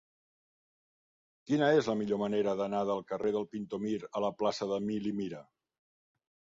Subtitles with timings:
[1.51, 5.17] Quina és la millor manera d'anar del carrer del Pintor Mir a la plaça d'Emili
[5.23, 5.49] Mira?